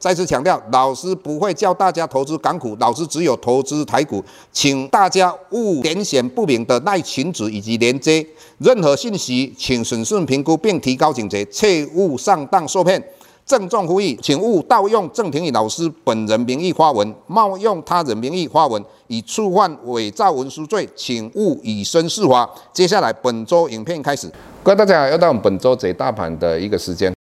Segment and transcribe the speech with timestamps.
[0.00, 8.26] 再次强调，老师不会教大家投资港股，老师只有投资台股，请大家勿点选不明的赖群组以及连接，
[8.56, 13.02] 任何信息请审慎评估并提高警觉，切勿上当受骗。
[13.44, 22.48] 郑重呼吁，请勿盗用郑庭宇老师本人名义发文，冒用他人名义发文，以触犯伪造文书罪，请勿以身试法。
[22.72, 24.30] 接下来本周影片开始，
[24.62, 27.12] 各位大家好，又到我们本周贼大盘的一个时间，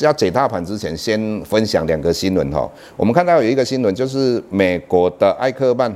[0.00, 2.68] 要解大盘之前，先分享两个新闻哈。
[2.96, 5.94] 我们看到有一个新闻，就是美国的艾克曼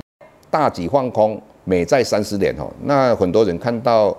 [0.49, 2.67] 大举放空美债三十年哈。
[2.83, 4.15] 那很多人看到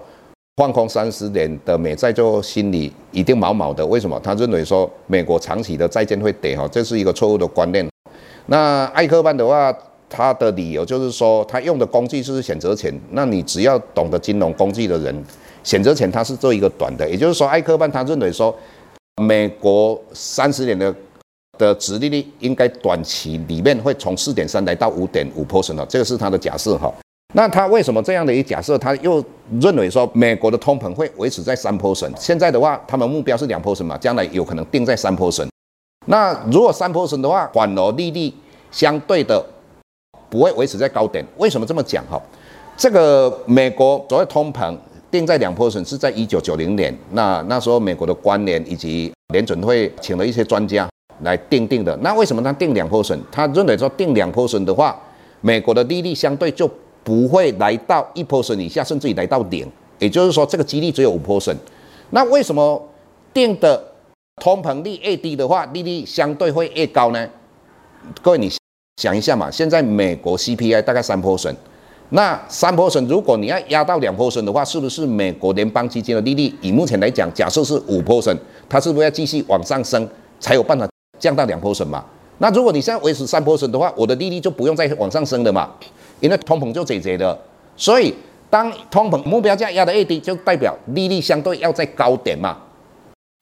[0.56, 3.84] 放空三十年的美债，就心里一定毛毛的。
[3.86, 4.20] 为什么？
[4.22, 7.88] 他认为说美国长期的债券会跌哈，这是一个错误的观念。
[8.46, 9.74] 那艾克曼的话，
[10.08, 12.92] 他的理由就是说，他用的工具就是选择权。
[13.10, 15.24] 那你只要懂得金融工具的人，
[15.64, 17.08] 选择权他是做一个短的。
[17.08, 18.54] 也就是说，艾克曼他认为说。
[19.20, 20.94] 美国三十年的
[21.58, 26.90] 的殖利率应该短期里面会从四点三来到五点五 percent 哦，这个是他的假设哈。
[27.34, 28.78] 那他为什么这样的一假设？
[28.78, 29.22] 他又
[29.60, 35.48] 认为说美国的通膨会维持在三 percent，现在的话他们目标是两 percent 嘛，将来有可能定在三 percent。
[36.06, 38.32] 那如果三 percent 的话，反而利率
[38.70, 39.44] 相对的
[40.30, 41.24] 不会维持在高点。
[41.36, 42.20] 为什么这么讲哈？
[42.76, 44.74] 这个美国所谓通膨。
[45.12, 50.88] 定在两 percent 是在一九九零年，那那时候美国的官联以及联准会请了一些专家
[51.20, 51.94] 来定定的。
[51.98, 53.20] 那为什么他定两 percent？
[53.30, 54.98] 他认为说定两 percent 的话，
[55.42, 56.68] 美国的利率相对就
[57.04, 61.58] 不会来到一 percent 以下，甚至于来到零，也就是说这个几率只有五 percent。
[62.08, 62.82] 那为什么
[63.34, 63.84] 定的
[64.36, 67.28] 通膨率越低的话，利率相对会越高呢？
[68.22, 68.50] 各位你
[68.96, 71.56] 想一下嘛，现在美国 CPI 大概三 percent。
[72.14, 78.36] 那三坡升如果你要压到两坡升的话，是不是美国联邦基金的利率以目前来讲，假设是五坡升
[78.68, 80.06] 它是不是要继续往上升
[80.38, 80.86] 才有办法
[81.18, 82.04] 降到两坡升嘛？
[82.36, 85.70] 那如果你现在维持三坡升的话，我的利率就不用再往上升了嘛，
[86.20, 87.38] 因为通膨就解决了。
[87.76, 88.14] 所以
[88.50, 92.58] 当通膨目标价压得越低，就代表利率相对要再高点嘛。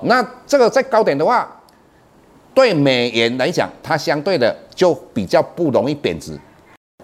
[0.04, 1.60] 那这个再高点的话，
[2.54, 6.38] 对美元来讲，它相对的就比较不容易贬值。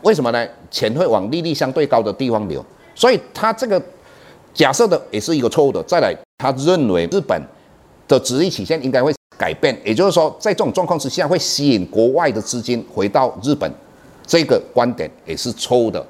[0.07, 0.47] 为什么呢？
[0.71, 3.83] 钱会往利率相对高的地方流，所以他这个
[4.55, 5.83] 假设的也是一个错误的。
[5.83, 7.37] 再来，他认为日本
[8.07, 13.69] 的殖利率曲线应该会改变，也就是说，在这种状况之下，会吸引国外的资金回到日本，
[14.25, 16.07] 这个观点也是错误的。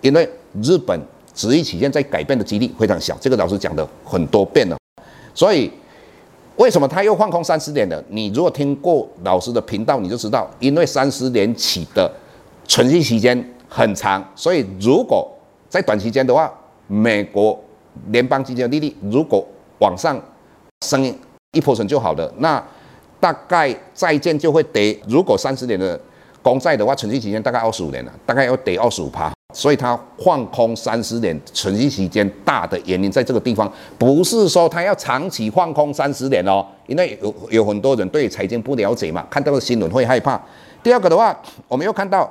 [0.00, 0.26] 因为
[0.62, 0.98] 日本
[1.34, 4.78] 殖利率曲线在改变的几率非常小，这个老师讲的很多遍了。
[5.34, 5.70] 所以，
[6.56, 8.02] 为什么他又放空三十年的？
[8.08, 12.10] 你如果听过老师的频道，你就知道，因为三十年起的。
[12.68, 15.28] 存续时间很长，所以如果
[15.68, 16.52] 在短时间的话，
[16.86, 17.58] 美国
[18.10, 19.44] 联邦基金的利率如果
[19.80, 20.20] 往上
[20.86, 21.02] 升
[21.52, 22.62] 一 percent 就好了，那
[23.18, 24.96] 大概债券就会跌。
[25.08, 25.98] 如果三十年的
[26.42, 29.32] 公债的话，存续期间大概二十五年了，大概要跌二十五趴。
[29.54, 40.38] 所以它放空三十年，存续期间大的原因在这个地方，不是说它要长期放空三十年哦，因为有有很多人对财经不了解嘛，看到的新闻会害怕。
[40.82, 41.34] 第二个的话，
[41.66, 42.30] 我们又看到。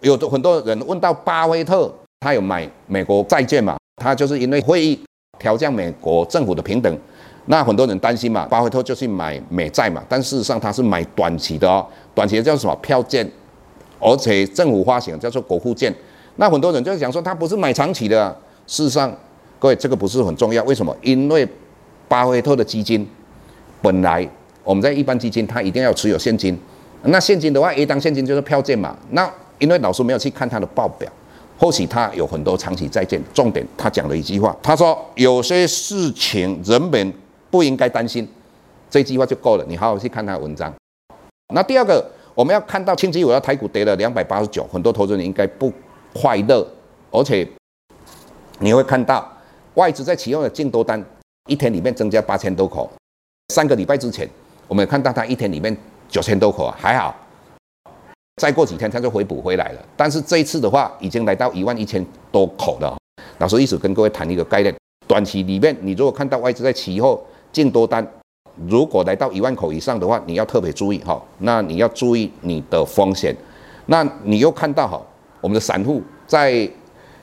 [0.00, 3.76] 有的很多人问到巴菲特，他有买美国债券嘛？
[3.96, 4.98] 他就是因为会议
[5.38, 6.98] 调降美国政府的平等，
[7.46, 10.02] 那很多人担心嘛，巴菲特就去买美债嘛。
[10.08, 13.28] 但事实上他是买短期的哦，短期的叫什么票券，
[13.98, 15.94] 而且政府发行叫做国库券。
[16.36, 18.36] 那很多人就是想说他不是买长期的。
[18.66, 19.16] 事实上，
[19.60, 20.94] 各位这个不是很重要，为什么？
[21.00, 21.48] 因为
[22.08, 23.08] 巴菲特的基金
[23.80, 24.28] 本来
[24.64, 26.58] 我们在一般基金，它一定要持有现金。
[27.04, 28.96] 那现金的话，一当现金就是票券嘛。
[29.10, 31.10] 那因为老师没有去看他的报表，
[31.58, 33.20] 或许他有很多长期债券。
[33.32, 37.12] 重点，他讲了一句话，他说：“有些事情人们
[37.50, 38.26] 不应该担心。”
[38.90, 39.64] 这句话就够了。
[39.68, 40.72] 你好好去看他的文章。
[41.54, 42.04] 那第二个，
[42.34, 45.72] 我们要看到星期五的台股跌了两百八十九，很多投资人应该不
[46.14, 46.66] 快乐。
[47.10, 47.46] 而且
[48.58, 49.26] 你会看到
[49.74, 51.02] 外资在启用的净多单
[51.48, 52.90] 一天里面增加八千多口。
[53.52, 54.28] 三个礼拜之前，
[54.68, 55.76] 我们看到它一天里面
[56.08, 57.14] 九千多口，还好。
[58.36, 59.80] 再过几天，它就回补回来了。
[59.96, 62.94] 但是这一次的话，已经来到一万一千多口了。
[63.38, 64.74] 老师一直跟各位谈一个概念：
[65.06, 68.06] 短期里面，你如果看到外资在期后进多单，
[68.68, 71.18] 如果来到一万口以上的话，你要特别注意哈。
[71.38, 73.34] 那你要注意你的风险。
[73.86, 75.00] 那你又看到哈，
[75.40, 76.68] 我们的散户在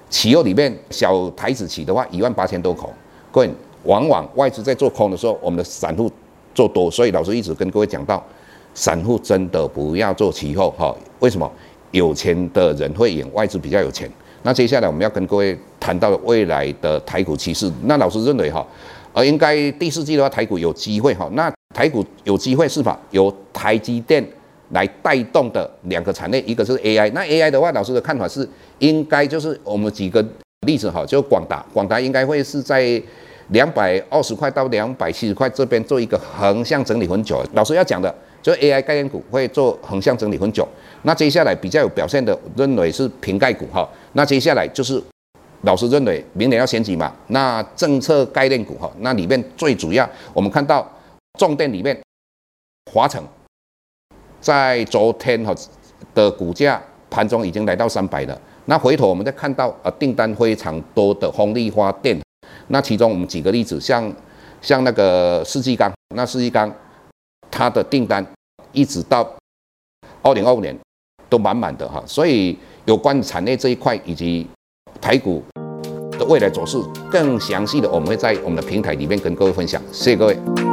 [0.09, 2.91] 期货里面小台子期的话，一万八千多口。
[3.31, 3.51] 各位，
[3.83, 6.11] 往往外资在做空的时候，我们的散户
[6.55, 8.23] 做多，所以老师一直跟各位讲到，
[8.73, 10.95] 散户真的不要做期货哈。
[11.19, 11.51] 为什么？
[11.91, 14.09] 有钱的人会赢，外资比较有钱。
[14.41, 17.71] 那接下来我们要跟各位谈到未来的台股趋势。
[17.83, 18.65] 那老师认为哈，
[19.13, 21.29] 呃，应该第四季的话，台股有机会哈。
[21.33, 22.99] 那台股有机会是吧？
[23.11, 24.27] 由台积电
[24.71, 27.11] 来带动的两个产业，一个是 AI。
[27.13, 28.49] 那 AI 的话，老师的看法是，
[28.79, 30.25] 应该就是我们几个
[30.65, 32.99] 例子哈，就广达，广达应该会是在
[33.49, 37.45] 两百二十块到两百七十块这边做一个横向整理很久。
[37.53, 40.67] 老师要讲的，就 AI 概念股会做横向整理很久。
[41.01, 43.89] 那接下来比较有表现的，认为是苹概股哈。
[44.11, 45.01] 那接下来就是
[45.61, 50.87] 老师认为明年要选举嘛，那政策概念股哈，那里面最主要我们看到
[51.39, 51.97] 重点里面，
[52.91, 53.23] 华城
[54.41, 55.55] 在昨天哈
[56.13, 58.39] 的股价盘中已经来到三百了。
[58.65, 62.17] 那回头我们再看到呃订单非常多的风力发电，
[62.67, 64.13] 那其中我们举个例子，像
[64.61, 66.73] 像那个世纪钢，那世纪钢
[67.53, 68.25] 它的订单
[68.71, 69.31] 一直到
[70.23, 70.75] 二零二五年。
[71.29, 72.55] 都满满的哈，所以
[72.85, 74.45] 有关产业这一块以及
[75.01, 75.43] 台股
[76.11, 76.77] 的未来走势
[77.09, 79.81] 更详细的，我们会在我们的平台里面跟各位分享。
[79.91, 80.72] 谢谢各位。